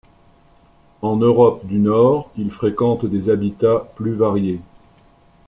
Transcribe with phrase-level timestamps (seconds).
[1.03, 4.59] En Europe du Nord, il fréquente des habitats plus variés.